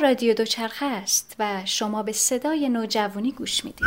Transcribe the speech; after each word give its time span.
رادیو 0.00 0.34
دوچرخه 0.34 0.86
است 0.86 1.36
و 1.38 1.62
شما 1.64 2.02
به 2.02 2.12
صدای 2.12 2.68
نوجوانی 2.68 3.32
گوش 3.32 3.64
می‌دید. 3.64 3.86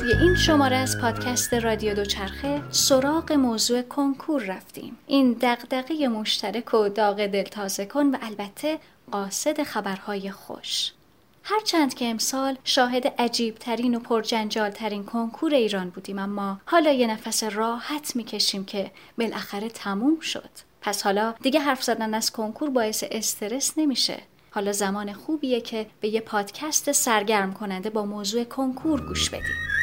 توی 0.00 0.12
این 0.20 0.36
شماره 0.36 0.76
از 0.76 1.00
پادکست 1.00 1.54
رادیو 1.54 1.94
دوچرخه 1.94 2.62
سراغ 2.70 3.32
موضوع 3.32 3.82
کنکور 3.82 4.42
رفتیم. 4.42 4.96
این 5.06 5.32
دقدقه 5.32 6.08
مشترک 6.08 6.74
و 6.74 6.88
داغ 6.88 7.26
دلتازه 7.26 7.86
کن 7.86 8.06
و 8.06 8.16
البته 8.22 8.78
قاصد 9.12 9.62
خبرهای 9.62 10.30
خوش. 10.30 10.92
هرچند 11.42 11.94
که 11.94 12.10
امسال 12.10 12.58
شاهد 12.64 13.06
عجیب 13.06 13.54
ترین 13.54 13.94
و 13.94 13.98
پرجنجال 13.98 14.70
ترین 14.70 15.04
کنکور 15.04 15.54
ایران 15.54 15.90
بودیم 15.90 16.18
اما 16.18 16.60
حالا 16.66 16.92
یه 16.92 17.06
نفس 17.06 17.44
راحت 17.44 18.16
می‌کشیم 18.16 18.64
که 18.64 18.90
بالاخره 19.18 19.68
تموم 19.68 20.20
شد. 20.20 20.50
پس 20.80 21.02
حالا 21.02 21.34
دیگه 21.42 21.60
حرف 21.60 21.82
زدن 21.82 22.14
از 22.14 22.32
کنکور 22.32 22.70
باعث 22.70 23.04
استرس 23.10 23.72
نمیشه. 23.76 24.22
حالا 24.50 24.72
زمان 24.72 25.12
خوبیه 25.12 25.60
که 25.60 25.86
به 26.00 26.08
یه 26.08 26.20
پادکست 26.20 26.92
سرگرم 26.92 27.52
کننده 27.52 27.90
با 27.90 28.04
موضوع 28.04 28.44
کنکور 28.44 29.06
گوش 29.06 29.30
بدیم. 29.30 29.79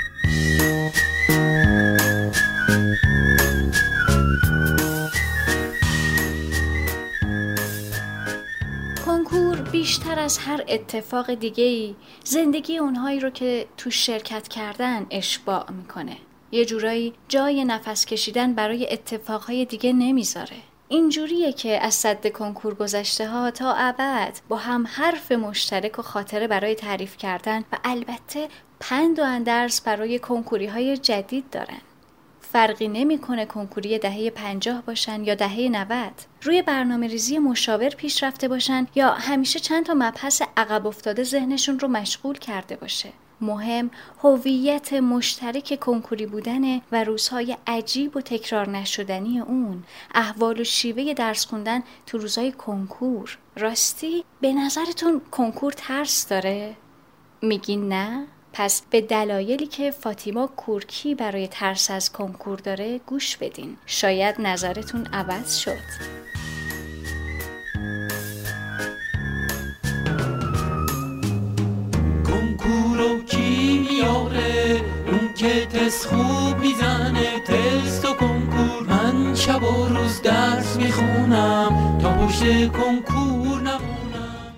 بیشتر 10.18 10.26
از 10.26 10.38
هر 10.38 10.64
اتفاق 10.68 11.34
دیگه 11.34 11.64
ای 11.64 11.96
زندگی 12.24 12.78
اونهایی 12.78 13.20
رو 13.20 13.30
که 13.30 13.68
تو 13.78 13.90
شرکت 13.90 14.48
کردن 14.48 15.06
اشباع 15.12 15.72
می‌کنه. 15.72 16.18
یه 16.52 16.66
جورایی 16.66 17.14
جای 17.28 17.66
نفس 17.66 18.06
کشیدن 18.06 18.54
برای 18.54 18.94
اتفاقهای 18.94 19.66
دیگه 19.66 19.94
نمی‌ذاره. 19.94 20.58
اینجوریه 20.88 21.54
که 21.54 21.84
از 21.84 21.94
صد 21.94 22.32
کنکور 22.32 22.74
گذشته 22.74 23.28
ها 23.28 23.52
تا 23.52 23.74
ابد 23.74 24.40
با 24.50 24.56
هم 24.58 24.88
حرف 24.88 25.32
مشترک 25.32 26.00
و 26.00 26.02
خاطره 26.02 26.48
برای 26.48 26.76
تعریف 26.76 27.18
کردن 27.18 27.60
و 27.72 27.78
البته 27.84 28.48
پند 28.80 29.20
و 29.20 29.24
اندرز 29.24 29.82
برای 29.82 30.20
کنکوری 30.20 30.68
های 30.68 30.98
جدید 30.98 31.50
دارن. 31.50 31.82
فرقی 32.52 32.88
نمی‌کنه 32.88 33.46
کنکوری 33.46 34.00
دهه 34.00 34.30
پنجاه 34.30 34.82
باشن 34.82 35.24
یا 35.24 35.36
دهه 35.36 35.70
90 35.70 36.12
روی 36.42 36.62
برنامه 36.62 37.08
ریزی 37.08 37.38
مشاور 37.38 37.90
پیش 37.90 38.24
رفته 38.24 38.48
باشن 38.48 38.88
یا 38.96 39.10
همیشه 39.10 39.60
چند 39.60 39.86
تا 39.86 39.94
مبحث 39.94 40.42
عقب 40.58 40.88
افتاده 40.88 41.24
ذهنشون 41.24 41.80
رو 41.80 41.88
مشغول 41.88 42.38
کرده 42.38 42.76
باشه 42.76 43.10
مهم 43.42 43.92
هویت 44.24 44.94
مشترک 44.94 45.80
کنکوری 45.80 46.26
بودن 46.26 46.82
و 46.92 47.04
روزهای 47.04 47.58
عجیب 47.68 48.18
و 48.18 48.22
تکرار 48.22 48.70
نشدنی 48.70 49.40
اون 49.40 49.84
احوال 50.16 50.60
و 50.60 50.64
شیوه 50.64 51.14
درس 51.14 51.46
خوندن 51.46 51.84
تو 52.06 52.18
روزهای 52.18 52.52
کنکور 52.52 53.38
راستی 53.56 54.24
به 54.42 54.54
نظرتون 54.54 55.22
کنکور 55.32 55.72
ترس 55.72 56.28
داره؟ 56.28 56.76
میگین 57.42 57.90
نه؟ 57.90 58.28
پس 58.60 58.82
به 58.90 59.02
دلایلی 59.02 59.68
که 59.68 59.92
فاطیما 59.92 60.48
کورکی 60.48 61.16
برای 61.16 61.48
ترس 61.48 61.92
از 61.92 62.12
کنکور 62.12 62.60
داره 62.60 62.98
گوش 62.98 63.38
بدین. 63.38 63.78
شاید 63.86 64.36
نظرتون 64.42 65.06
عوض 65.14 65.58
شد. 65.58 65.72
کنکور 72.28 73.02
و 73.02 73.24
کی 73.24 73.88
میاره 73.90 74.82
اون 75.08 75.34
که 75.34 75.66
تست 75.66 76.06
خوب 76.06 76.58
می‌زنه 76.60 77.40
تست 77.40 78.06
و 78.06 78.14
کنکور. 78.14 78.84
من 78.90 79.36
شب 79.36 79.64
و 79.64 79.88
روز 79.88 80.22
درس 80.22 80.76
می‌خونم 80.76 82.00
تا 82.02 82.28
پشت 82.28 82.72
کنکور 82.72 83.62
نمونم. 83.62 84.56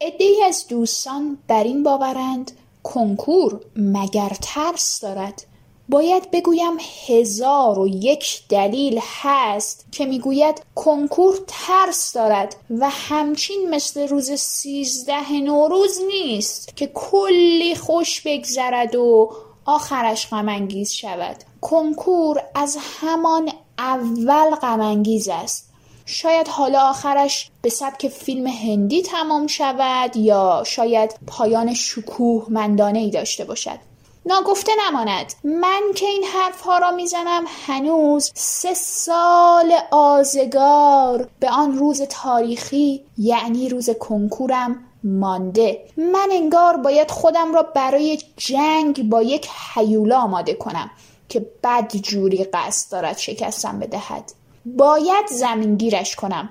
ادهی 0.00 0.42
از 0.42 0.66
دوستان 0.68 1.38
بر 1.48 1.64
این 1.64 1.82
باورند 1.82 2.52
کنکور 2.94 3.60
مگر 3.76 4.32
ترس 4.42 5.00
دارد؟ 5.00 5.42
باید 5.88 6.30
بگویم 6.30 6.76
هزار 7.06 7.78
و 7.78 7.88
یک 7.88 8.42
دلیل 8.48 9.00
هست 9.22 9.86
که 9.92 10.06
می‌گوید 10.06 10.62
کنکور 10.74 11.38
ترس 11.46 12.12
دارد 12.12 12.56
و 12.70 12.90
همچین 12.90 13.70
مثل 13.70 14.08
روز 14.08 14.30
سیزده 14.30 15.32
نوروز 15.32 15.98
نیست 16.06 16.76
که 16.76 16.86
کلی 16.86 17.74
خوش 17.74 18.22
بگذرد 18.24 18.94
و 18.94 19.30
آخرش 19.64 20.28
غمانگیز 20.28 20.90
شود. 20.90 21.36
کنکور 21.60 22.42
از 22.54 22.78
همان 23.00 23.52
اول 23.78 24.54
غمانگیز 24.54 25.28
است. 25.28 25.70
شاید 26.06 26.48
حالا 26.48 26.80
آخرش 26.80 27.50
به 27.62 27.68
سبک 27.68 28.08
فیلم 28.08 28.46
هندی 28.46 29.02
تمام 29.02 29.46
شود 29.46 30.16
یا 30.16 30.62
شاید 30.66 31.14
پایان 31.26 31.74
شکوه 31.74 32.46
مندانه 32.48 32.98
ای 32.98 33.10
داشته 33.10 33.44
باشد. 33.44 33.78
ناگفته 34.26 34.72
نماند. 34.88 35.32
من 35.44 35.82
که 35.94 36.06
این 36.06 36.24
حرف 36.24 36.60
ها 36.60 36.78
را 36.78 36.90
می‌زنم 36.90 37.44
هنوز 37.66 38.32
سه 38.34 38.74
سال 38.74 39.72
آزگار 39.90 41.28
به 41.40 41.50
آن 41.50 41.78
روز 41.78 42.02
تاریخی 42.02 43.04
یعنی 43.18 43.68
روز 43.68 43.90
کنکورم 43.90 44.84
مانده. 45.04 45.84
من 45.96 46.28
انگار 46.32 46.76
باید 46.76 47.10
خودم 47.10 47.54
را 47.54 47.62
برای 47.62 48.18
جنگ 48.36 49.08
با 49.08 49.22
یک 49.22 49.48
حیولا 49.74 50.18
آماده 50.18 50.54
کنم 50.54 50.90
که 51.28 51.46
بد 51.64 51.96
جوری 51.96 52.44
قصد 52.44 52.92
دارد 52.92 53.18
شکستم 53.18 53.78
بدهد. 53.78 54.32
باید 54.66 55.26
زمینگیرش 55.30 56.16
کنم. 56.16 56.48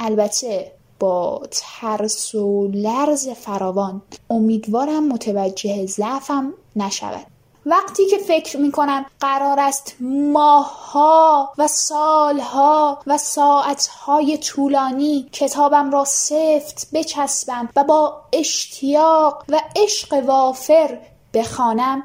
البته 0.00 0.72
با 0.98 1.42
ترس 1.50 2.34
و 2.34 2.68
لرز 2.68 3.28
فراوان. 3.28 4.02
امیدوارم 4.30 5.08
متوجه 5.08 5.86
ضعفم 5.86 6.54
نشود. 6.76 7.26
وقتی 7.66 8.06
که 8.06 8.18
فکر 8.18 8.58
می 8.58 8.72
کنم 8.72 9.06
قرار 9.20 9.60
است 9.60 9.96
ماهها 10.00 11.52
و 11.58 11.68
سالها 11.68 12.98
و 13.06 13.18
ساعتهای 13.18 14.38
طولانی 14.38 15.28
کتابم 15.32 15.90
را 15.90 16.04
سفت 16.04 16.88
بچسبم 16.92 17.68
و 17.76 17.84
با 17.84 18.22
اشتیاق 18.32 19.44
و 19.48 19.60
عشق 19.76 20.24
وافر 20.26 20.98
بخوانم 21.34 22.02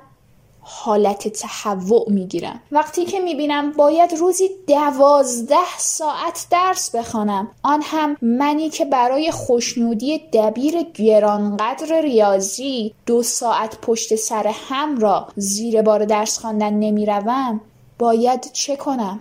حالت 0.72 1.28
تهوع 1.28 2.06
می‌گیرم. 2.08 2.62
وقتی 2.72 3.06
که 3.06 3.20
می‌بینم 3.20 3.72
باید 3.72 4.14
روزی 4.14 4.50
دوازده 4.68 5.78
ساعت 5.78 6.48
درس 6.52 6.96
بخوانم 6.96 7.48
آن 7.64 7.82
هم 7.84 8.18
منی 8.22 8.70
که 8.70 8.86
برای 8.86 9.32
خوشنودی 9.32 10.22
دبیر 10.34 10.82
گرانقدر 10.82 12.02
ریاضی 12.02 12.94
دو 13.06 13.24
ساعت 13.24 13.78
پشت 13.82 14.16
سر 14.16 14.54
هم 14.70 14.98
را 14.98 15.28
زیر 15.36 15.82
بار 15.82 16.06
درس 16.06 16.40
خواندن 16.40 16.74
نمی‌روم 16.74 17.62
باید 18.00 18.52
چه 18.54 18.76
کنم؟ 18.76 19.20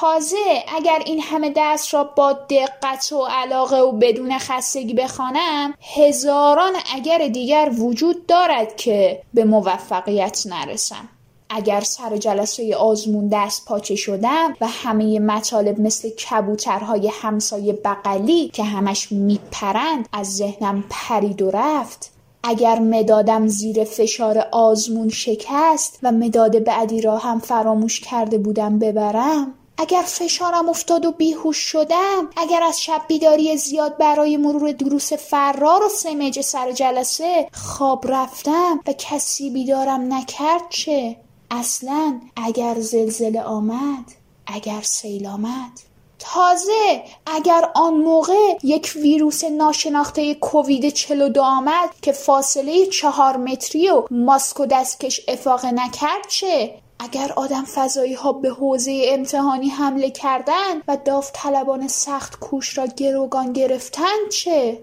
تازه 0.00 0.64
اگر 0.76 1.02
این 1.06 1.20
همه 1.20 1.50
درس 1.50 1.94
را 1.94 2.04
با 2.04 2.32
دقت 2.32 3.12
و 3.12 3.24
علاقه 3.24 3.76
و 3.76 3.92
بدون 3.92 4.38
خستگی 4.38 4.94
بخوانم 4.94 5.74
هزاران 5.96 6.72
اگر 6.94 7.28
دیگر 7.28 7.70
وجود 7.78 8.26
دارد 8.26 8.76
که 8.76 9.22
به 9.34 9.44
موفقیت 9.44 10.46
نرسم. 10.46 11.08
اگر 11.50 11.80
سر 11.80 12.16
جلسه 12.16 12.76
آزمون 12.76 13.28
دست 13.32 13.64
پاچه 13.64 13.96
شدم 13.96 14.56
و 14.60 14.68
همه 14.68 15.18
مطالب 15.18 15.80
مثل 15.80 16.10
کبوترهای 16.10 17.10
همسایه 17.12 17.72
بغلی 17.72 18.48
که 18.48 18.64
همش 18.64 19.12
میپرند 19.12 20.08
از 20.12 20.36
ذهنم 20.36 20.84
پرید 20.90 21.42
و 21.42 21.50
رفت 21.50 22.10
اگر 22.42 22.78
مدادم 22.78 23.46
زیر 23.46 23.84
فشار 23.84 24.38
آزمون 24.52 25.08
شکست 25.08 25.98
و 26.02 26.12
مداد 26.12 26.64
بعدی 26.64 27.00
را 27.00 27.18
هم 27.18 27.38
فراموش 27.38 28.00
کرده 28.00 28.38
بودم 28.38 28.78
ببرم 28.78 29.54
اگر 29.78 30.02
فشارم 30.02 30.68
افتاد 30.68 31.04
و 31.04 31.12
بیهوش 31.12 31.56
شدم 31.56 32.30
اگر 32.36 32.62
از 32.62 32.82
شب 32.82 33.02
بیداری 33.08 33.56
زیاد 33.56 33.96
برای 33.96 34.36
مرور 34.36 34.72
دروس 34.72 35.12
فرار 35.12 35.84
و 35.84 35.88
سمج 35.88 36.40
سر 36.40 36.72
جلسه 36.72 37.48
خواب 37.52 38.04
رفتم 38.08 38.80
و 38.86 38.92
کسی 38.92 39.50
بیدارم 39.50 40.14
نکرد 40.14 40.62
چه؟ 40.70 41.16
اصلا 41.50 42.20
اگر 42.36 42.80
زلزله 42.80 43.42
آمد 43.42 44.04
اگر 44.46 44.80
سیل 44.82 45.26
آمد. 45.26 45.80
تازه 46.18 47.02
اگر 47.26 47.70
آن 47.74 47.94
موقع 47.94 48.58
یک 48.62 48.92
ویروس 48.96 49.44
ناشناخته 49.44 50.34
کووید 50.34 50.88
42 50.88 51.42
آمد 51.42 51.88
که 52.02 52.12
فاصله 52.12 52.86
چهار 52.86 53.36
متری 53.36 53.90
و 53.90 54.02
ماسک 54.10 54.60
و 54.60 54.66
دستکش 54.66 55.20
افاقه 55.28 55.70
نکرد 55.70 56.28
چه؟ 56.28 56.74
اگر 56.98 57.32
آدم 57.32 57.64
فضایی 57.64 58.14
ها 58.14 58.32
به 58.32 58.48
حوزه 58.50 59.02
امتحانی 59.08 59.68
حمله 59.68 60.10
کردن 60.10 60.82
و 60.88 60.96
داوطلبان 61.04 61.88
سخت 61.88 62.38
کوش 62.38 62.78
را 62.78 62.86
گروگان 62.86 63.52
گرفتن 63.52 64.28
چه؟ 64.32 64.82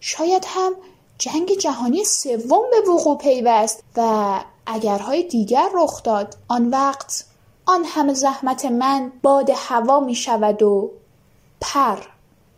شاید 0.00 0.44
هم 0.48 0.72
جنگ 1.18 1.52
جهانی 1.52 2.04
سوم 2.04 2.62
به 2.70 2.90
وقوع 2.90 3.18
پیوست 3.18 3.82
و 3.96 4.40
اگرهای 4.66 5.22
دیگر 5.22 5.68
رخ 5.74 6.02
داد 6.02 6.36
آن 6.48 6.70
وقت 6.70 7.24
آن 7.66 7.84
همه 7.84 8.14
زحمت 8.14 8.64
من 8.64 9.12
باد 9.22 9.50
هوا 9.54 10.00
می 10.00 10.14
شود 10.14 10.62
و 10.62 10.90
پر 11.60 11.98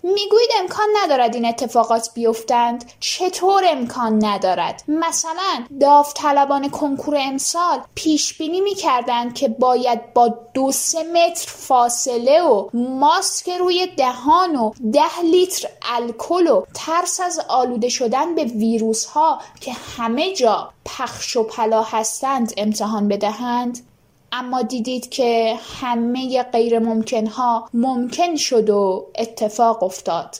می‌گویید 0.04 0.50
امکان 0.60 0.86
ندارد 1.02 1.34
این 1.34 1.44
اتفاقات 1.44 2.10
بیفتند. 2.14 2.92
چطور 3.00 3.62
امکان 3.66 4.24
ندارد؟ 4.24 4.82
مثلا 4.88 5.64
داوطلبان 5.80 6.70
کنکور 6.70 7.16
امسال 7.20 7.80
پیش 7.94 8.38
بینی 8.38 8.60
می‌کردند 8.60 9.34
که 9.34 9.48
باید 9.48 10.14
با 10.14 10.28
دو 10.54 10.72
سه 10.72 11.02
متر 11.02 11.48
فاصله 11.48 12.42
و 12.42 12.68
ماسک 12.74 13.50
روی 13.50 13.86
دهان 13.86 14.56
و 14.56 14.72
ده 14.92 15.20
لیتر 15.22 15.68
الکل 15.82 16.46
و 16.46 16.64
ترس 16.74 17.20
از 17.20 17.40
آلوده 17.48 17.88
شدن 17.88 18.34
به 18.34 18.44
ویروس 18.44 19.04
ها 19.04 19.40
که 19.60 19.72
همه 19.72 20.34
جا 20.34 20.70
پخش 20.84 21.36
و 21.36 21.42
پلا 21.42 21.82
هستند 21.82 22.52
امتحان 22.56 23.08
بدهند. 23.08 23.80
اما 24.32 24.62
دیدید 24.62 25.08
که 25.08 25.58
همه 25.80 26.42
غیر 26.42 26.78
ممکن 26.78 27.26
ها 27.26 27.68
ممکن 27.74 28.36
شد 28.36 28.70
و 28.70 29.06
اتفاق 29.18 29.82
افتاد. 29.82 30.36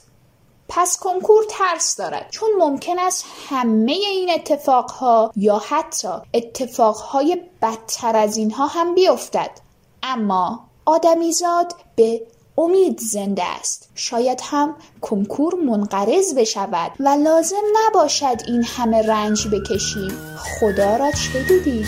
پس 0.68 0.98
کنکور 0.98 1.44
ترس 1.50 1.96
دارد 1.96 2.26
چون 2.30 2.48
ممکن 2.58 2.98
است 2.98 3.24
همه 3.48 3.92
این 3.92 4.30
اتفاقها 4.30 5.32
یا 5.36 5.62
حتی 5.68 6.08
اتفاقهای 6.34 7.40
بدتر 7.62 8.16
از 8.16 8.36
اینها 8.36 8.66
هم 8.66 8.94
بیفتد. 8.94 9.50
اما 10.02 10.64
آدمیزاد 10.84 11.74
به 11.96 12.22
امید 12.58 13.00
زنده 13.00 13.44
است. 13.44 13.90
شاید 13.94 14.40
هم 14.42 14.76
کنکور 15.00 15.54
منقرض 15.54 16.34
بشود 16.34 16.92
و 17.00 17.08
لازم 17.08 17.62
نباشد 17.86 18.36
این 18.48 18.64
همه 18.64 19.02
رنج 19.02 19.48
بکشیم. 19.48 20.12
خدا 20.36 20.96
را 20.96 21.10
چه 21.10 21.42
دیدید؟ 21.48 21.86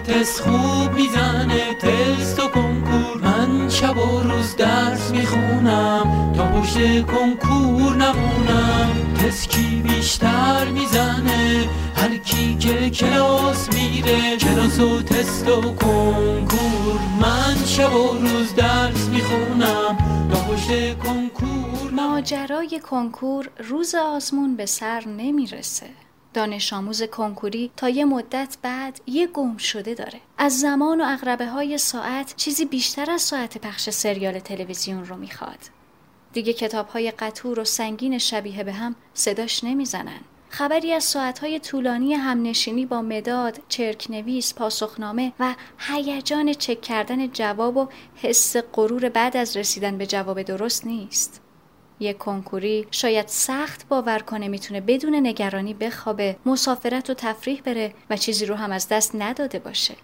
تست 0.00 0.40
خوب 0.40 0.92
می‌زنه 0.94 1.74
تست 1.74 2.40
و 2.40 2.48
کنکور. 2.48 3.22
من 3.22 3.68
شب 3.68 3.96
و 3.98 4.20
روز 4.20 4.56
درس 4.56 5.10
می‌خونم 5.10 6.32
تا 6.36 6.44
پشت 6.44 7.06
کنکور 7.06 7.96
نمونم. 7.96 9.14
تست 9.14 9.50
کی 9.50 9.82
بیشتر 9.84 10.64
می‌زنه؟ 10.64 11.68
هر 11.96 12.16
کی 12.16 12.56
که 12.58 12.90
کلاس 12.90 13.68
میره 13.74 14.36
کلاس 14.36 14.80
و 14.80 15.02
تست 15.02 15.48
و 15.48 15.60
کنکور. 15.60 17.00
من 17.20 17.64
شب 17.66 17.94
و 17.94 18.14
روز 18.14 18.54
درس 18.54 19.08
می‌خونم 19.08 19.96
تا 20.32 20.40
پشت 20.40 20.98
کنکور 20.98 21.90
ماجرای 21.92 22.80
کنکور 22.90 23.50
روز 23.68 23.94
آزمون 23.94 24.56
به 24.56 24.66
سر 24.66 25.02
نمی‌رسه. 25.18 25.86
دانش 26.34 26.72
آموز 26.72 27.02
کنکوری 27.02 27.70
تا 27.76 27.88
یه 27.88 28.04
مدت 28.04 28.56
بعد 28.62 29.00
یه 29.06 29.26
گم 29.26 29.56
شده 29.56 29.94
داره. 29.94 30.20
از 30.38 30.60
زمان 30.60 31.00
و 31.00 31.04
اقربه 31.04 31.46
های 31.46 31.78
ساعت 31.78 32.34
چیزی 32.36 32.64
بیشتر 32.64 33.10
از 33.10 33.22
ساعت 33.22 33.58
پخش 33.58 33.90
سریال 33.90 34.38
تلویزیون 34.38 35.04
رو 35.06 35.16
می‌خواد. 35.16 35.58
دیگه 36.32 36.52
کتاب 36.52 36.88
های 36.88 37.10
قطور 37.10 37.60
و 37.60 37.64
سنگین 37.64 38.18
شبیه 38.18 38.64
به 38.64 38.72
هم 38.72 38.96
صداش 39.14 39.64
نمی‌زنن. 39.64 40.20
خبری 40.48 40.92
از 40.92 41.04
ساعتهای 41.04 41.58
طولانی 41.58 42.14
همنشینی 42.14 42.86
با 42.86 43.02
مداد، 43.02 43.60
چرکنویس، 43.68 44.54
پاسخنامه 44.54 45.32
و 45.40 45.54
هیجان 45.78 46.52
چک 46.52 46.80
کردن 46.80 47.30
جواب 47.30 47.76
و 47.76 47.88
حس 48.14 48.56
غرور 48.56 49.08
بعد 49.08 49.36
از 49.36 49.56
رسیدن 49.56 49.98
به 49.98 50.06
جواب 50.06 50.42
درست 50.42 50.86
نیست. 50.86 51.40
یک 52.00 52.18
کنکوری 52.18 52.86
شاید 52.90 53.28
سخت 53.28 53.88
باور 53.88 54.18
کنه 54.18 54.48
می‌تونه 54.48 54.80
بدون 54.80 55.14
نگرانی 55.26 55.74
بخوابه 55.74 56.36
مسافرت 56.46 57.10
و 57.10 57.14
تفریح 57.14 57.60
بره 57.64 57.94
و 58.10 58.16
چیزی 58.16 58.46
رو 58.46 58.54
هم 58.54 58.72
از 58.72 58.88
دست 58.88 59.14
نداده 59.14 59.58
باشه. 59.58 59.94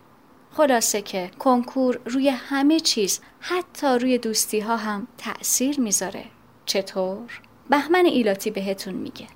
خلاصه 0.53 1.03
که 1.03 1.31
کنکور 1.39 2.01
روی 2.07 2.29
همه 2.29 2.81
چیز 2.81 3.21
حتی 3.41 3.87
روی 3.87 4.19
دوستی 4.19 4.61
ها 4.61 4.77
هم 4.77 5.07
تأثیر 5.19 5.81
می‌ذاره. 5.81 6.25
چطور؟ 6.67 7.41
بهمن 7.71 8.07
ایلاتی 8.07 8.51
بهتون 8.51 8.95
میگه. 8.95 9.27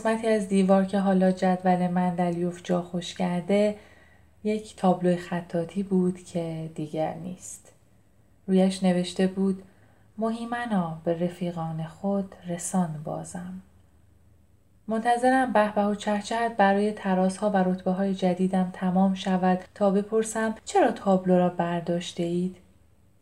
قسمتی 0.00 0.26
از 0.26 0.48
دیوار 0.48 0.84
که 0.84 0.98
حالا 0.98 1.32
جدول 1.32 1.88
مندلیوف 1.88 2.60
جا 2.64 2.82
خوش 2.82 3.14
کرده 3.14 3.76
یک 4.44 4.76
تابلو 4.76 5.16
خطاتی 5.16 5.82
بود 5.82 6.24
که 6.24 6.70
دیگر 6.74 7.14
نیست. 7.14 7.72
رویش 8.46 8.82
نوشته 8.82 9.26
بود 9.26 9.62
مهیمنا 10.18 11.00
به 11.04 11.24
رفیقان 11.24 11.84
خود 11.84 12.34
رسان 12.48 13.02
بازم. 13.04 13.62
منتظرم 14.88 15.52
به 15.52 15.82
و 15.84 15.94
چهچهت 15.94 16.56
برای 16.56 16.92
تراس 16.92 17.36
ها 17.36 17.50
و 17.50 17.56
رتبه 17.56 17.90
های 17.90 18.14
جدیدم 18.14 18.70
تمام 18.72 19.14
شود 19.14 19.64
تا 19.74 19.90
بپرسم 19.90 20.54
چرا 20.64 20.92
تابلو 20.92 21.38
را 21.38 21.48
برداشته 21.48 22.22
اید؟ 22.22 22.56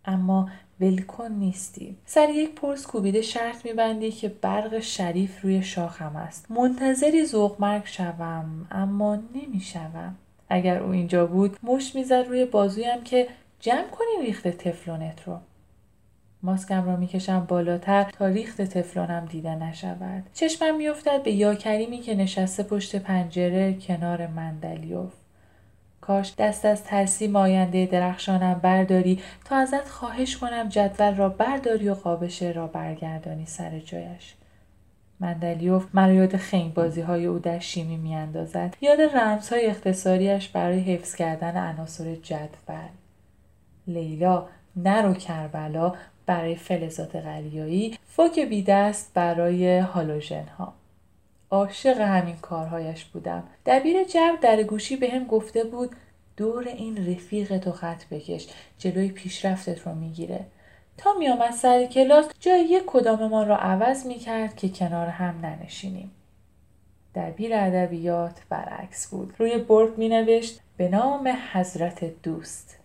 اما 0.05 0.49
ولکن 0.81 1.33
نیستی. 1.33 1.97
سر 2.07 2.29
یک 2.29 2.55
پرس 2.55 2.87
کوبیده 2.87 3.23
شرط 3.23 3.67
میبندی 3.67 4.11
که 4.11 4.29
برق 4.29 4.79
شریف 4.79 5.41
روی 5.41 5.63
شاخم 5.63 6.17
است. 6.17 6.51
منتظری 6.51 7.27
مرگ 7.59 7.83
شوم 7.85 8.67
اما 8.71 9.17
نمی‌شوم. 9.35 10.17
اگر 10.49 10.83
او 10.83 10.91
اینجا 10.91 11.27
بود 11.27 11.59
مشت 11.63 11.95
می‌زد 11.97 12.25
روی 12.29 12.45
بازویم 12.45 13.05
که 13.05 13.29
جمع 13.61 13.89
کنی 13.89 14.27
ریخت 14.27 14.49
تفلونت 14.49 15.23
رو. 15.27 15.39
ماسکم 16.43 16.87
را 16.87 16.97
می‌کشم 16.97 17.41
بالاتر 17.41 18.05
تا 18.05 18.27
ریخت 18.27 18.63
تفلونم 18.63 19.25
دیده 19.25 19.55
نشود. 19.55 20.25
چشمم 20.35 20.77
میافتد 20.77 21.23
به 21.23 21.33
یاکریمی 21.33 21.99
که 21.99 22.15
نشسته 22.15 22.63
پشت 22.63 22.97
پنجره 22.97 23.75
کنار 23.75 24.27
مندلیوف. 24.27 25.13
کاش 26.09 26.35
دست 26.39 26.65
از 26.65 26.85
ترسیم 26.85 27.37
آینده 27.37 27.87
درخشانم 27.87 28.55
برداری 28.55 29.23
تا 29.45 29.57
ازت 29.57 29.89
خواهش 29.89 30.37
کنم 30.37 30.69
جدول 30.69 31.15
را 31.15 31.29
برداری 31.29 31.89
و 31.89 31.95
قابشه 31.95 32.53
را 32.53 32.67
برگردانی 32.67 33.47
سر 33.47 33.79
جایش. 33.79 34.35
مندلیوف 35.21 35.87
مرا 35.95 36.13
یاد 36.13 36.37
خنگ 36.37 36.75
بازی 36.75 37.01
های 37.01 37.27
او 37.27 37.39
در 37.39 37.59
شیمی 37.59 37.97
میاندازد. 37.97 38.77
یاد 38.81 39.01
رمز 39.01 39.49
های 39.49 39.67
اختصاریش 39.67 40.49
برای 40.49 40.81
حفظ 40.81 41.15
کردن 41.15 41.57
عناصر 41.57 42.15
جدول. 42.15 42.89
لیلا 43.87 44.47
نرو 44.77 45.15
کربلا 45.15 45.95
برای 46.27 46.55
فلزات 46.55 47.17
غلیایی 47.17 47.99
فوک 48.07 48.41
بیدست 48.41 49.15
برای 49.15 49.79
هالوژن 49.79 50.45
ها 50.59 50.78
عاشق 51.51 52.01
همین 52.01 52.37
کارهایش 52.37 53.05
بودم. 53.05 53.43
دبیر 53.67 54.05
جمع 54.05 54.37
در 54.41 54.63
گوشی 54.63 54.97
به 54.97 55.11
هم 55.11 55.25
گفته 55.25 55.65
بود 55.65 55.97
دور 56.37 56.69
این 56.69 57.11
رفیق 57.11 57.59
تو 57.59 57.73
خط 57.73 58.05
بکش 58.11 58.49
جلوی 58.79 59.09
پیشرفتت 59.09 59.87
رو 59.87 59.95
می‌گیره. 59.95 60.45
تا 60.97 61.15
میآمد 61.19 61.51
سر 61.51 61.87
کلاس 61.87 62.27
جای 62.41 62.61
یک 62.61 62.83
کداممان 62.87 63.49
را 63.49 63.57
عوض 63.57 64.07
می‌کرد 64.07 64.57
که 64.57 64.69
کنار 64.69 65.07
هم 65.07 65.47
ننشینیم. 65.47 66.11
دبیر 67.15 67.55
ادبیات 67.55 68.41
برعکس 68.49 69.11
بود. 69.11 69.35
روی 69.39 69.59
برد 69.59 69.99
می 69.99 70.09
نوشت 70.09 70.61
به 70.77 70.89
نام 70.89 71.37
حضرت 71.53 72.23
دوست. 72.23 72.79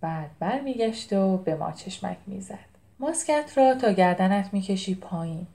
بعد 0.00 0.30
برمیگشت 0.38 1.12
و 1.12 1.36
به 1.36 1.54
ما 1.54 1.72
چشمک 1.72 2.16
می‌زد. 2.26 2.58
ماسکت 2.98 3.52
را 3.56 3.74
تا 3.74 3.92
گردنت 3.92 4.48
می‌کشی 4.52 4.94
پایین. 4.94 5.46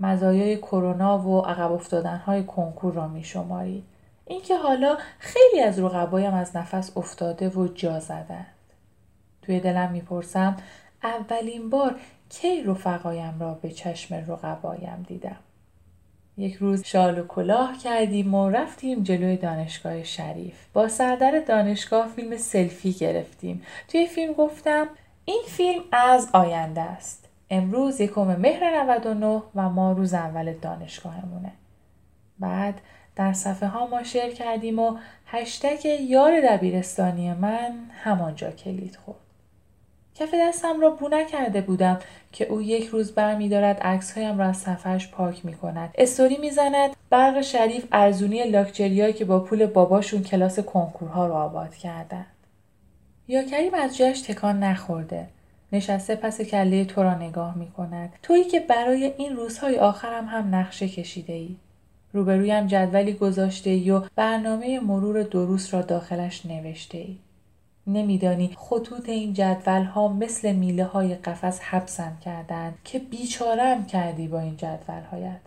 مزایای 0.00 0.56
کرونا 0.56 1.18
و 1.18 1.40
عقب 1.40 1.72
افتادنهای 1.72 2.44
کنکور 2.44 2.94
را 2.94 3.08
می. 3.08 3.24
اینکه 4.26 4.56
حالا 4.56 4.96
خیلی 5.18 5.62
از 5.62 5.78
رقبایم 5.78 6.34
از 6.34 6.56
نفس 6.56 6.96
افتاده 6.96 7.48
و 7.48 7.68
جا 7.68 8.00
زدند. 8.00 8.46
توی 9.42 9.60
دلم 9.60 9.90
می‌پرسم 9.92 10.56
اولین 11.02 11.70
بار 11.70 11.96
کی 12.28 12.62
رفقایم 12.62 13.40
را 13.40 13.54
به 13.54 13.70
چشم 13.70 14.14
رقبایم 14.14 15.04
دیدم. 15.08 15.36
یک 16.36 16.54
روز 16.54 16.84
شال 16.84 17.18
و 17.18 17.26
کلاه 17.26 17.78
کردیم 17.78 18.34
و 18.34 18.50
رفتیم 18.50 19.02
جلوی 19.02 19.36
دانشگاه 19.36 20.04
شریف. 20.04 20.54
با 20.72 20.88
سردر 20.88 21.40
دانشگاه 21.48 22.08
فیلم 22.08 22.36
سلفی 22.36 22.92
گرفتیم. 22.92 23.62
توی 23.88 24.06
فیلم 24.06 24.32
گفتم 24.32 24.88
این 25.24 25.42
فیلم 25.46 25.82
از 25.92 26.28
آینده 26.32 26.80
است. 26.80 27.19
امروز 27.50 28.00
یکم 28.00 28.36
مهر 28.36 28.82
99 28.82 29.42
و 29.54 29.68
ما 29.68 29.92
روز 29.92 30.14
اول 30.14 30.52
دانشگاهمونه. 30.52 31.52
بعد 32.38 32.80
در 33.16 33.32
صفحه 33.32 33.68
ها 33.68 33.86
ما 33.86 34.02
شیر 34.02 34.28
کردیم 34.28 34.78
و 34.78 34.98
هشتگ 35.26 35.84
یار 36.00 36.40
دبیرستانی 36.40 37.32
من 37.32 37.74
همانجا 38.04 38.50
کلید 38.50 38.96
خورد. 38.96 39.18
کف 40.14 40.34
دستم 40.34 40.80
را 40.80 40.90
بو 40.90 41.08
نکرده 41.08 41.60
بودم 41.60 41.98
که 42.32 42.44
او 42.44 42.62
یک 42.62 42.86
روز 42.86 43.12
برمیدارد 43.12 43.80
عکسهایم 43.80 44.38
را 44.38 44.46
از 44.46 44.56
صفحش 44.56 45.10
پاک 45.10 45.44
می 45.44 45.54
کند. 45.54 45.90
استوری 45.94 46.36
می‌زند 46.36 46.96
برق 47.10 47.40
شریف 47.40 47.86
ارزونی 47.92 48.44
لاکچریایی 48.44 49.12
که 49.12 49.24
با 49.24 49.40
پول 49.40 49.66
باباشون 49.66 50.22
کلاس 50.22 50.58
کنکورها 50.60 51.26
رو 51.26 51.34
آباد 51.34 51.74
کردن. 51.74 52.26
یا 53.28 53.42
کریم 53.42 53.74
از 53.74 53.96
جایش 53.96 54.20
تکان 54.20 54.62
نخورده. 54.62 55.28
نشسته 55.72 56.16
پس 56.16 56.40
کله 56.40 56.84
تو 56.84 57.02
را 57.02 57.14
نگاه 57.14 57.58
می 57.58 57.70
کند. 57.70 58.12
تویی 58.22 58.44
که 58.44 58.60
برای 58.60 59.04
این 59.04 59.36
روزهای 59.36 59.78
آخرم 59.78 60.26
هم 60.26 60.54
نقشه 60.54 60.88
کشیده 60.88 61.32
ای. 61.32 61.56
روبرویم 62.12 62.66
جدولی 62.66 63.12
گذاشته 63.12 63.70
ای 63.70 63.90
و 63.90 64.02
برنامه 64.16 64.80
مرور 64.80 65.22
دروس 65.22 65.74
را 65.74 65.82
داخلش 65.82 66.46
نوشته 66.46 66.98
ای. 66.98 67.16
نمیدانی 67.86 68.50
خطوط 68.56 69.08
این 69.08 69.32
جدول 69.32 69.82
ها 69.82 70.08
مثل 70.08 70.52
میله 70.52 70.84
های 70.84 71.14
قفس 71.14 71.60
حبسم 71.60 72.18
کردند 72.24 72.78
که 72.84 72.98
بیچارم 72.98 73.86
کردی 73.86 74.28
با 74.28 74.40
این 74.40 74.56
جدول 74.56 75.02
هایت. 75.10 75.40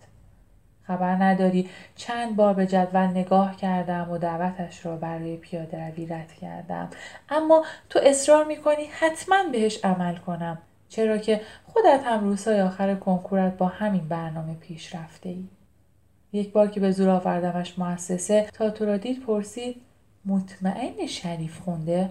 خبر 0.86 1.14
نداری. 1.14 1.68
چند 1.96 2.36
بار 2.36 2.54
به 2.54 2.66
جدول 2.66 3.06
نگاه 3.06 3.56
کردم 3.56 4.10
و 4.10 4.18
دعوتش 4.18 4.86
را 4.86 4.96
برای 4.96 5.36
پیاده 5.36 5.88
روی 5.88 6.06
رد 6.06 6.32
کردم. 6.32 6.90
اما 7.28 7.64
تو 7.90 8.00
اصرار 8.02 8.44
می‌کنی 8.44 8.84
حتما 8.84 9.36
بهش 9.52 9.84
عمل 9.84 10.16
کنم. 10.16 10.58
چرا 10.88 11.18
که 11.18 11.40
خودت 11.66 12.00
هم 12.04 12.24
روزهای 12.24 12.60
آخر 12.60 12.94
کنکورت 12.94 13.56
با 13.56 13.66
همین 13.66 14.08
برنامه 14.08 14.54
پیش 14.54 14.94
رفته 14.94 15.28
ای. 15.28 15.44
یک 16.32 16.52
بار 16.52 16.66
که 16.66 16.80
به 16.80 16.90
زور 16.90 17.08
آوردمش 17.08 17.78
مؤسسه 17.78 18.46
تا 18.52 18.70
تو 18.70 18.84
را 18.84 18.96
دید 18.96 19.22
پرسید 19.22 19.76
مطمئن 20.26 21.06
شریف 21.06 21.60
خونده؟ 21.60 22.10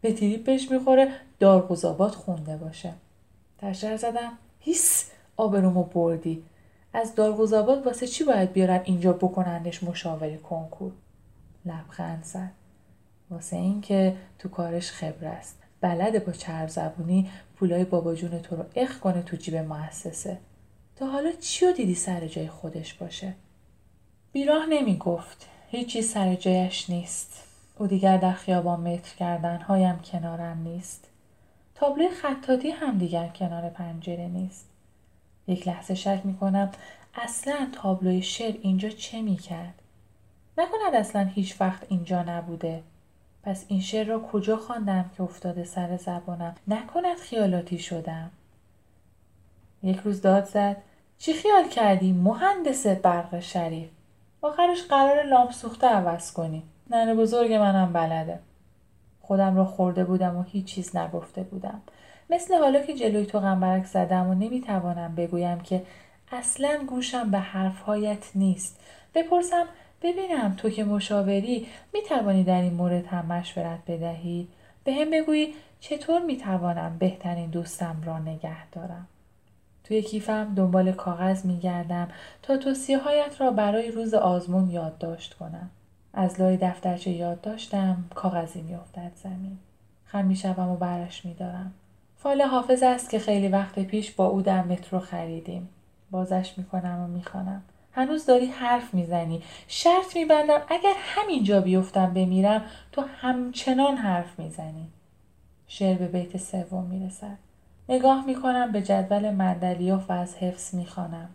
به 0.00 0.12
تریپش 0.12 0.70
می‌خوره 0.70 1.08
دارگزابات 1.38 2.14
خونده 2.14 2.56
باشه. 2.56 2.92
تشتر 3.58 3.96
زدم 3.96 4.32
هیس 4.60 5.10
آبرومو 5.36 5.82
بردی. 5.82 6.44
از 6.92 7.14
دارگزابات 7.14 7.86
واسه 7.86 8.06
چی 8.06 8.24
باید 8.24 8.52
بیارن 8.52 8.80
اینجا 8.84 9.12
بکنندش 9.12 9.82
مشاوره 9.82 10.36
کنکور؟ 10.36 10.92
لبخند 11.64 12.24
زد. 12.24 12.50
واسه 13.30 13.56
اینکه 13.56 14.16
تو 14.38 14.48
کارش 14.48 14.90
خبر 14.90 15.26
است. 15.26 15.58
بلده 15.80 16.18
با 16.18 16.32
چرب 16.32 16.68
زبونی 16.68 17.30
پولای 17.56 17.84
بابا 17.84 18.14
جون 18.14 18.38
تو 18.38 18.56
رو 18.56 18.64
اخ 18.76 18.98
کنه 18.98 19.22
تو 19.22 19.36
جیب 19.36 19.56
مؤسسه. 19.56 20.38
تا 20.96 21.06
حالا 21.06 21.32
چی 21.40 21.72
دیدی 21.72 21.94
سر 21.94 22.26
جای 22.26 22.48
خودش 22.48 22.94
باشه؟ 22.94 23.34
بیراه 24.32 24.66
نمی 24.66 24.96
گفت. 24.98 25.46
هیچی 25.68 26.02
سر 26.02 26.34
جایش 26.34 26.90
نیست. 26.90 27.44
او 27.78 27.86
دیگر 27.86 28.16
در 28.16 28.32
خیابان 28.32 28.80
متر 28.80 29.16
کردن 29.16 29.60
هایم 29.60 29.98
کنارم 29.98 30.62
نیست. 30.62 31.04
تابلوی 31.74 32.08
خطاطی 32.08 32.70
هم 32.70 32.98
دیگر 32.98 33.28
کنار 33.28 33.70
پنجره 33.70 34.28
نیست. 34.28 34.67
یک 35.48 35.68
لحظه 35.68 35.94
شک 35.94 36.20
می 36.24 36.36
کنم 36.36 36.70
اصلا 37.14 37.68
تابلوی 37.72 38.22
شعر 38.22 38.54
اینجا 38.62 38.88
چه 38.88 39.22
می 39.22 39.36
کرد؟ 39.36 39.74
نکند 40.58 40.94
اصلا 40.94 41.24
هیچ 41.24 41.60
وقت 41.60 41.86
اینجا 41.88 42.22
نبوده. 42.22 42.82
پس 43.42 43.64
این 43.68 43.80
شعر 43.80 44.06
را 44.06 44.20
کجا 44.20 44.56
خواندم 44.56 45.10
که 45.16 45.22
افتاده 45.22 45.64
سر 45.64 45.96
زبانم؟ 45.96 46.54
نکند 46.68 47.16
خیالاتی 47.16 47.78
شدم. 47.78 48.30
یک 49.82 49.98
روز 49.98 50.22
داد 50.22 50.44
زد 50.44 50.76
چی 51.18 51.32
خیال 51.32 51.68
کردی 51.68 52.12
مهندس 52.12 52.86
برق 52.86 53.40
شریف؟ 53.40 53.88
آخرش 54.42 54.82
قرار 54.82 55.22
لامپ 55.22 55.52
سوخته 55.52 55.86
عوض 55.86 56.32
کنی. 56.32 56.62
ننه 56.90 57.14
بزرگ 57.14 57.52
منم 57.52 57.92
بلده. 57.92 58.38
خودم 59.28 59.56
را 59.56 59.64
خورده 59.64 60.04
بودم 60.04 60.36
و 60.36 60.42
هیچ 60.42 60.64
چیز 60.64 60.96
نگفته 60.96 61.42
بودم. 61.42 61.82
مثل 62.30 62.58
حالا 62.58 62.80
که 62.80 62.94
جلوی 62.94 63.26
تو 63.26 63.40
غمبرک 63.40 63.84
زدم 63.84 64.28
و 64.28 64.34
نمی‌توانم 64.34 65.14
بگویم 65.14 65.60
که 65.60 65.82
اصلا 66.32 66.78
گوشم 66.86 67.30
به 67.30 67.38
حرفهایت 67.38 68.30
نیست. 68.34 68.80
بپرسم 69.14 69.64
ببینم 70.02 70.54
تو 70.56 70.70
که 70.70 70.84
مشاوری 70.84 71.66
می‌توانی 71.94 72.44
در 72.44 72.62
این 72.62 72.74
مورد 72.74 73.06
هم 73.06 73.26
مشورت 73.26 73.78
بدهی؟ 73.86 74.48
به 74.84 74.92
هم 74.94 75.10
بگویی 75.10 75.54
چطور 75.80 76.22
می‌توانم 76.22 76.96
بهترین 76.98 77.50
دوستم 77.50 77.96
را 78.04 78.18
نگه 78.18 78.70
دارم؟ 78.72 79.06
توی 79.84 80.02
کیفم 80.02 80.54
دنبال 80.54 80.92
کاغذ 80.92 81.46
میگردم 81.46 82.08
تا 82.42 82.56
توصیه 82.56 82.98
هایت 82.98 83.40
را 83.40 83.50
برای 83.50 83.90
روز 83.90 84.14
آزمون 84.14 84.70
یادداشت 84.70 85.34
کنم. 85.34 85.70
از 86.12 86.40
لای 86.40 86.56
دفترچه 86.56 87.10
یاد 87.10 87.40
داشتم 87.40 88.04
کاغذی 88.14 88.62
میافتد 88.62 89.12
زمین. 89.14 89.58
خم 90.04 90.24
می‌شوم 90.24 90.68
و 90.68 90.76
برش 90.76 91.24
میدارم. 91.24 91.72
فال 92.16 92.42
حافظ 92.42 92.82
است 92.82 93.10
که 93.10 93.18
خیلی 93.18 93.48
وقت 93.48 93.78
پیش 93.78 94.10
با 94.10 94.26
او 94.26 94.42
در 94.42 94.62
مترو 94.62 94.98
خریدیم. 94.98 95.68
بازش 96.10 96.54
می‌کنم 96.56 97.00
و 97.00 97.06
می‌خوانم. 97.06 97.62
هنوز 97.92 98.26
داری 98.26 98.46
حرف 98.46 98.94
می‌زنی. 98.94 99.42
شرط 99.68 100.16
میبندم 100.16 100.60
اگر 100.68 100.94
همینجا 100.96 101.60
بیفتم 101.60 102.14
بمیرم 102.14 102.62
تو 102.92 103.02
همچنان 103.02 103.96
حرف 103.96 104.38
می‌زنی. 104.38 104.88
شعر 105.66 105.98
به 105.98 106.06
بیت 106.08 106.36
سوم 106.36 106.84
می‌رسد. 106.84 107.38
نگاه 107.88 108.26
می‌کنم 108.26 108.72
به 108.72 108.82
جدول 108.82 109.30
مندلیوف 109.30 110.10
و 110.10 110.12
از 110.12 110.36
حفظ 110.36 110.74
می‌خوانم. 110.74 111.28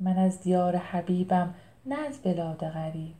من 0.00 0.18
از 0.18 0.40
دیار 0.40 0.76
حبیبم 0.76 1.54
نه 1.86 1.96
از 2.08 2.18
بلاد 2.18 2.68
غریب. 2.68 3.14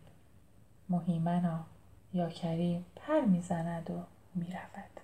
مهیمنا 0.94 1.64
یا 2.12 2.28
کریم 2.28 2.84
پر 2.96 3.20
می‌زند 3.20 3.90
و 3.90 4.02
می‌رود. 4.34 5.00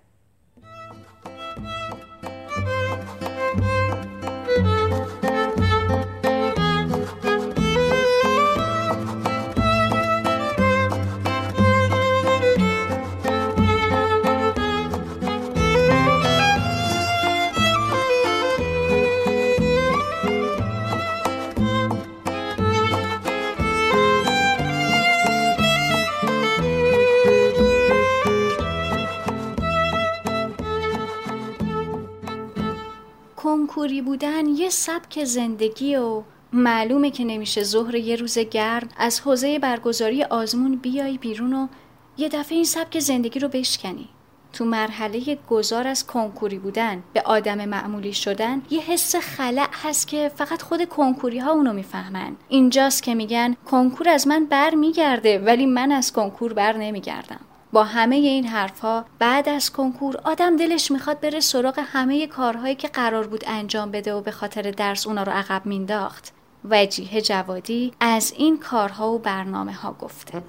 سبک 34.71 35.25
زندگی 35.25 35.97
و 35.97 36.23
معلومه 36.53 37.11
که 37.11 37.25
نمیشه 37.25 37.63
ظهر 37.63 37.95
یه 37.95 38.17
روز 38.17 38.39
گرد 38.39 38.95
از 38.97 39.21
حوزه 39.21 39.59
برگزاری 39.59 40.25
آزمون 40.25 40.77
بیای 40.77 41.19
بیرون 41.19 41.53
و 41.53 41.69
یه 42.17 42.29
دفعه 42.29 42.57
این 42.57 42.65
سبک 42.65 42.99
زندگی 42.99 43.41
رو 43.41 43.49
بشکنی. 43.49 44.09
تو 44.53 44.65
مرحله 44.65 45.39
گذار 45.49 45.87
از 45.87 46.07
کنکوری 46.07 46.59
بودن 46.59 47.03
به 47.13 47.23
آدم 47.23 47.65
معمولی 47.65 48.13
شدن 48.13 48.63
یه 48.71 48.81
حس 48.81 49.17
خلع 49.17 49.69
هست 49.73 50.09
که 50.09 50.33
فقط 50.37 50.63
خود 50.63 50.89
کنکوری 50.89 51.39
ها 51.39 51.51
اونو 51.51 51.73
می‌فهمن. 51.73 52.37
اینجاست 52.49 53.03
که 53.03 53.15
میگن 53.15 53.57
کنکور 53.71 54.09
از 54.09 54.29
من 54.29 54.45
بر 54.45 54.75
میگرده 54.75 55.39
ولی 55.39 55.67
من 55.67 55.93
از 55.93 56.13
کنکور 56.13 56.53
بر 56.53 56.77
نمیگردم. 56.77 57.41
با 57.73 57.85
همه 57.85 58.17
این 58.17 58.47
حرفها 58.47 59.05
بعد 59.19 59.49
از 59.49 59.73
کنکور 59.73 60.17
آدم 60.25 60.57
دلش 60.57 60.91
می‌خواد 60.91 61.21
بره 61.21 61.41
سراغ 61.41 61.81
همه 61.87 62.27
کارهایی 62.27 62.75
که 62.75 62.89
قرار 62.89 63.27
بود 63.27 63.45
انجام 63.47 63.91
بده 63.91 64.15
و 64.15 64.21
به 64.21 64.31
خاطر 64.31 64.71
درس 64.71 65.07
اونا 65.07 65.23
رو 65.23 65.33
عقب 65.33 65.67
مینداخت 65.67 66.33
وجیه 66.65 67.21
جوادی 67.21 67.93
از 68.01 68.33
این 68.37 68.59
کارها 68.59 69.13
و 69.13 69.19
برنامه 69.19 69.73
ها 69.73 69.93
گفته. 69.93 70.43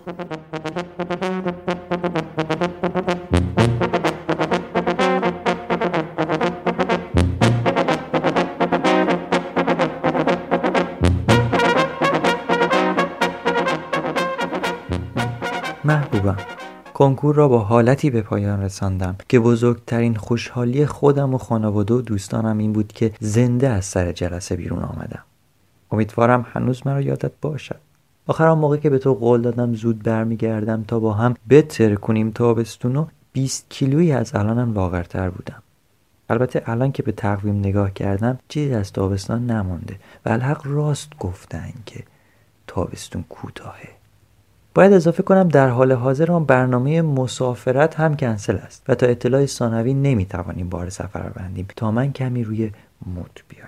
محبوبم. 15.84 16.50
کنکور 17.01 17.36
را 17.36 17.48
با 17.48 17.60
حالتی 17.60 18.10
به 18.10 18.22
پایان 18.22 18.62
رساندم 18.62 19.15
که 19.29 19.39
بزرگترین 19.39 20.15
خوشحالی 20.15 20.86
خودم 20.86 21.34
و 21.34 21.38
خانواده 21.38 21.93
و 21.93 22.01
دوستانم 22.01 22.58
این 22.58 22.74
بود 22.74 22.88
که 22.88 23.12
زنده 23.20 23.70
از 23.70 23.86
سر 23.86 24.12
جلسه 24.12 24.55
بیرون 24.55 24.84
آمدم. 24.84 25.24
امیدوارم 25.91 26.46
هنوز 26.53 26.88
مرا 26.88 27.01
یادت 27.01 27.31
باشد. 27.41 27.79
آخر 28.27 28.48
آن 28.48 28.58
موقع 28.58 28.77
که 28.77 28.89
به 28.89 29.00
تو 29.00 29.13
قول 29.13 29.41
دادم 29.41 29.74
زود 29.74 30.03
برمیگردم 30.03 30.84
تا 30.84 31.00
با 31.00 31.13
هم 31.13 31.36
بتر 31.50 31.96
کنیم 31.96 32.31
تابستون 32.31 32.96
و 32.96 33.05
20 33.34 33.65
کیلویی 33.70 34.12
از 34.12 34.36
الانم 34.36 34.74
لاغرتر 34.74 35.29
بودم. 35.29 35.63
البته 36.29 36.63
الان 36.65 36.91
که 36.91 37.03
به 37.03 37.12
تقویم 37.12 37.60
نگاه 37.60 37.93
کردم 37.93 38.39
چیزی 38.48 38.74
از 38.74 38.93
تابستان 38.93 39.46
نمونده 39.46 39.96
و 40.25 40.29
الحق 40.29 40.62
راست 40.63 41.10
گفتن 41.20 41.74
که 41.86 42.03
تابستون 42.67 43.24
کوتاهه. 43.29 44.00
باید 44.74 44.94
اضافه 44.94 45.24
کنم 45.24 45.48
در 45.48 45.70
حال 45.70 45.92
حاضر 45.92 46.32
آن 46.32 46.46
برنامه 46.46 47.01
مسافرت 47.01 48.00
هم 48.00 48.16
کنسل 48.16 48.56
است 48.56 48.84
و 48.88 48.96
تا 48.96 49.06
اطلاع 49.06 49.46
ثانوی 49.46 49.94
نمی‌توانیم 49.94 50.70
بار 50.70 50.90
سفر 50.90 51.30
بندیم. 51.30 51.68
تا 51.75 51.92
من 51.92 52.12
کمی 52.12 52.44
روی 52.44 52.72
مود 53.06 53.40
بیایم. 53.50 53.68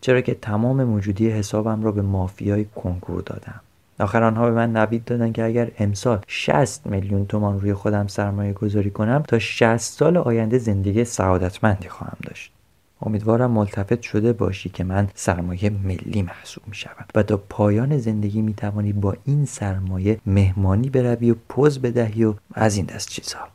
چرا 0.00 0.20
که 0.20 0.34
تمام 0.34 0.84
موجودی 0.84 1.30
حسابم 1.30 1.82
را 1.82 1.92
به 1.92 2.02
مافیای 2.02 2.64
کنکور 2.64 3.22
دادم. 3.22 3.60
آخر 4.00 4.22
آنها 4.22 4.44
به 4.44 4.50
من 4.50 4.76
نوید 4.76 5.04
دادن 5.04 5.32
که 5.32 5.44
اگر 5.44 5.70
امسال 5.78 6.18
60 6.26 6.86
میلیون 6.86 7.26
تومان 7.26 7.60
روی 7.60 7.74
خودم 7.74 8.06
سرمایه 8.06 8.52
گذاری 8.52 8.90
کنم 8.90 9.24
تا 9.28 9.38
60 9.38 9.76
سال 9.76 10.16
آینده 10.16 10.58
زندگی 10.58 11.04
سعادتمندی 11.04 11.88
خواهم 11.88 12.16
داشت. 12.22 12.52
امیدوارم 13.02 13.50
ملتفت 13.50 14.02
شده 14.02 14.32
باشی 14.32 14.68
که 14.68 14.84
من 14.84 15.08
سرمایه 15.14 15.70
ملی 15.70 16.22
محسوب 16.22 16.64
می 16.66 16.74
شوم 16.74 17.04
و 17.14 17.22
تا 17.22 17.36
پایان 17.36 17.98
زندگی 17.98 18.42
می 18.42 18.54
توانی 18.54 18.92
با 18.92 19.16
این 19.24 19.44
سرمایه 19.44 20.20
مهمانی 20.26 20.90
بروی 20.90 21.30
و 21.30 21.34
پوز 21.48 21.78
بدهی 21.78 22.24
و 22.24 22.34
از 22.54 22.76
این 22.76 22.86
دست 22.86 23.08
چیزها 23.08 23.48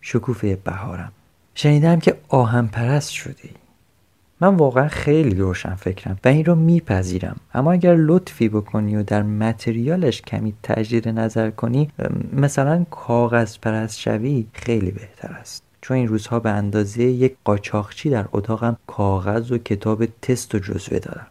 شکوفه 0.00 0.56
بهارم. 0.56 1.12
شنیدم 1.54 2.00
که 2.00 2.16
آهم 2.28 2.68
پرست 2.68 3.10
شدی. 3.10 3.50
من 4.40 4.56
واقعا 4.56 4.88
خیلی 4.88 5.34
روشن 5.34 5.74
فکرم 5.74 6.18
و 6.24 6.28
این 6.28 6.44
رو 6.44 6.54
میپذیرم. 6.54 7.36
اما 7.54 7.72
اگر 7.72 7.94
لطفی 7.94 8.48
بکنی 8.48 8.96
و 8.96 9.02
در 9.02 9.22
متریالش 9.22 10.22
کمی 10.22 10.54
تجدید 10.62 11.08
نظر 11.08 11.50
کنی 11.50 11.90
مثلا 12.32 12.84
کاغذ 12.90 13.58
پرست 13.58 13.98
شوی 13.98 14.46
خیلی 14.52 14.90
بهتر 14.90 15.32
است. 15.32 15.69
چون 15.80 15.96
این 15.96 16.08
روزها 16.08 16.40
به 16.40 16.50
اندازه 16.50 17.02
یک 17.02 17.36
قاچاقچی 17.44 18.10
در 18.10 18.24
اتاقم 18.32 18.76
کاغذ 18.86 19.52
و 19.52 19.58
کتاب 19.58 20.06
تست 20.06 20.54
و 20.54 20.58
جزوه 20.58 20.98
دارم. 20.98 21.26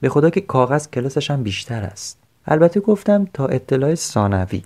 به 0.00 0.08
خدا 0.08 0.30
که 0.30 0.40
کاغذ 0.40 0.88
کلاسش 0.88 1.30
هم 1.30 1.42
بیشتر 1.42 1.82
است. 1.82 2.18
البته 2.46 2.80
گفتم 2.80 3.28
تا 3.32 3.46
اطلاع 3.46 3.94
ثانوی. 3.94 4.62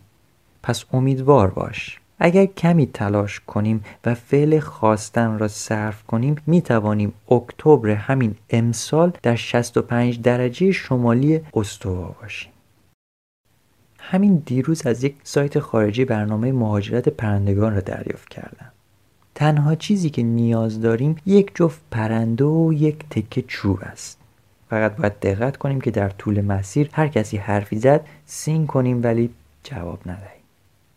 پس 0.63 0.85
امیدوار 0.93 1.51
باش. 1.51 2.01
اگر 2.19 2.47
کمی 2.47 2.87
تلاش 2.87 3.41
کنیم 3.41 3.85
و 4.05 4.15
فعل 4.15 4.61
خواستن 4.61 5.39
را 5.39 5.49
صرف 5.49 6.03
کنیم 6.03 6.37
می 6.47 6.63
توانیم 6.63 7.13
اکتبر 7.31 7.91
همین 7.91 8.35
امسال 8.51 9.13
در 9.23 9.37
65 9.37 10.21
درجه 10.23 10.73
شمالی 10.73 11.41
استوا 11.55 12.15
باشیم. 12.23 12.53
همین 13.99 14.43
دیروز 14.47 14.87
از 14.87 15.05
یک 15.05 15.17
سایت 15.25 15.59
خارجی 15.59 16.05
برنامه 16.05 16.53
مهاجرت 16.53 17.09
پرندگان 17.09 17.75
را 17.75 17.81
دریافت 17.81 18.29
کردم. 18.29 18.72
تنها 19.43 19.75
چیزی 19.75 20.11
که 20.11 20.23
نیاز 20.23 20.81
داریم 20.81 21.17
یک 21.27 21.51
جفت 21.55 21.81
پرنده 21.91 22.45
و 22.45 22.73
یک 22.73 22.97
تکه 23.11 23.43
چوب 23.43 23.79
است. 23.83 24.19
فقط 24.71 24.97
باید 24.97 25.21
دقت 25.21 25.57
کنیم 25.57 25.81
که 25.81 25.91
در 25.91 26.09
طول 26.09 26.41
مسیر 26.41 26.91
هر 26.93 27.09
کسی 27.09 27.37
حرفی 27.37 27.79
زد 27.79 28.01
سین 28.27 28.67
کنیم 28.67 29.03
ولی 29.03 29.31
جواب 29.65 30.01
ندهیم. 30.07 30.43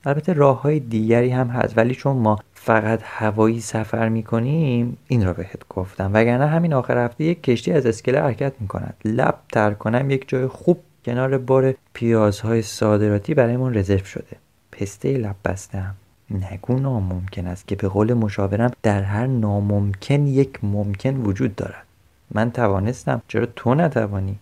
البته 0.05 0.34
راه 0.34 0.62
های 0.62 0.79
دیگری 0.79 1.29
هم 1.29 1.47
هست 1.47 1.77
ولی 1.77 1.95
چون 1.95 2.17
ما 2.17 2.39
فقط 2.53 2.99
هوایی 3.03 3.62
سفر 3.62 4.10
می 4.10 4.23
کنیم 4.23 4.97
این 5.08 5.25
را 5.25 5.34
بهت 5.34 5.67
گفتم. 5.69 6.12
وگرنه 6.13 6.47
همین 6.47 6.73
آخر 6.73 7.05
هفته 7.05 7.23
یک 7.23 7.43
کشتی 7.43 7.71
از 7.71 7.86
اسکله 7.86 8.21
حرکت 8.21 8.53
می 8.60 8.67
کند 8.67 8.95
لب 9.05 9.39
تر 9.51 9.73
کنم 9.73 10.10
یک 10.10 10.29
جای 10.29 10.47
خوب 10.47 10.79
کنار 11.05 11.38
بار 11.38 11.75
پیازهای 11.93 12.62
صادراتی 12.62 13.34
برایمون 13.34 13.73
رزرو 13.73 14.05
شده. 14.05 14.38
پسته 14.71 15.17
لب 15.17 15.36
بستم 15.45 15.95
نگو 16.31 16.79
ناممکن 16.79 17.47
است 17.47 17.67
که 17.67 17.75
به 17.75 17.88
قول 17.88 18.13
مشاورم 18.13 18.71
در 18.83 19.03
هر 19.03 19.27
ناممکن 19.27 20.27
یک 20.27 20.63
ممکن 20.63 21.15
وجود 21.17 21.55
دارد. 21.55 21.85
من 22.31 22.51
توانستم 22.51 23.21
چرا 23.27 23.45
تو 23.45 23.75
نتوانی؟ 23.75 24.39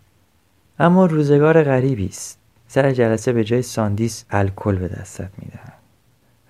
اما 0.80 1.06
روزگار 1.06 1.64
غریبی 1.64 2.06
است. 2.06 2.38
سر 2.68 2.92
جلسه 2.92 3.34
به 3.34 3.44
جای 3.44 3.62
ساندیس 3.62 4.26
الکل 4.30 4.76
به 4.76 4.88
دستت 4.88 5.30
میدن 5.38 5.74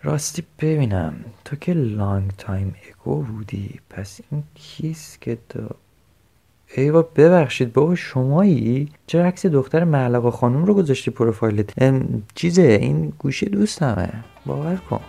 راستی 0.04 0.44
ببینم 0.60 1.14
تو 1.46 1.56
که 1.56 1.74
لانگ 1.74 2.32
تایم 2.38 2.76
اگو 2.90 3.24
بودی 3.24 3.80
پس 3.90 4.20
این 4.32 4.44
کیست 4.56 5.22
که 5.22 5.38
تو؟ 5.50 5.60
ایوا 6.78 7.02
ببخشید 7.02 7.74
بابا 7.74 7.96
شمایی؟ 7.96 8.90
چرا 9.08 9.26
عکس 9.26 9.46
دختر 9.46 9.84
معلقا 9.84 10.32
خانم 10.32 10.66
رو 10.66 10.74
گذاشتی 10.74 11.12
پروفایلت؟ 11.12 11.94
چیزه 12.36 12.62
این 12.62 13.14
گوشی 13.20 13.46
دوستمه. 13.46 14.24
باور 14.46 14.76
کن. 14.76 15.02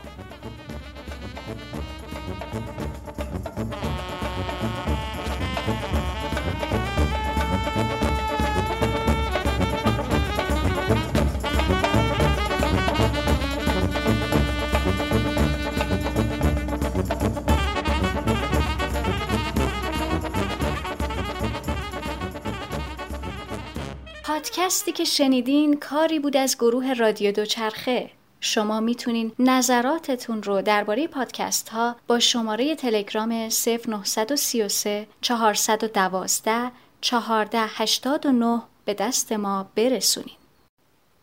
پادکستی 24.25 24.93
که 24.93 25.05
شنیدین 25.05 25.81
کاری 25.81 26.19
بود 26.19 26.37
از 26.37 26.57
گروه 26.59 26.93
رادیو 26.93 27.33
دوچرخه. 27.33 28.11
شما 28.45 28.81
می‌تونین 28.81 29.33
نظراتتون 29.39 30.43
رو 30.43 30.63
درباره 30.63 31.07
پادکست 31.07 31.69
ها 31.69 31.97
با 32.07 32.19
شماره 32.19 32.75
تلگرام 32.75 33.49
0933 33.87 35.07
412 35.21 36.71
1489 37.03 38.63
به 38.85 38.95
دست 38.95 39.33
ما 39.33 39.67
برسونین. 39.75 40.37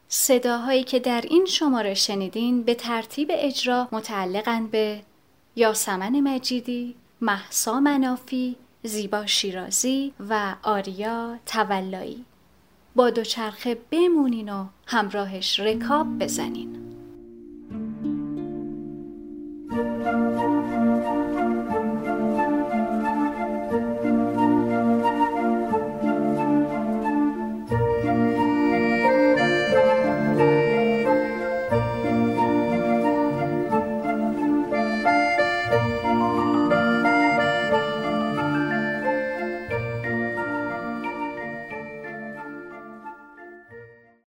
صداهایی 0.07 0.83
که 0.83 0.99
در 0.99 1.21
این 1.21 1.45
شماره 1.45 1.93
شنیدین 1.93 2.63
به 2.63 2.75
ترتیب 2.75 3.27
اجرا 3.31 3.87
متعلقند 3.91 4.71
به 4.71 5.01
یاسمن 5.55 6.19
مجیدی، 6.19 6.95
محسا 7.21 7.79
منافی، 7.79 8.55
زیبا 8.83 9.25
شیرازی 9.25 10.13
و 10.29 10.55
آریا 10.63 11.37
تولایی. 11.45 12.25
با 12.95 13.09
دوچرخه 13.09 13.77
بمونین 13.91 14.49
و 14.49 14.65
همراهش 14.87 15.59
رکاب 15.59 16.19
بزنین 16.19 16.90